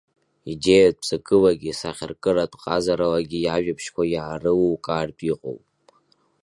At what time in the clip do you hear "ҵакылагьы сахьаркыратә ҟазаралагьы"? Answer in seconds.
1.07-3.39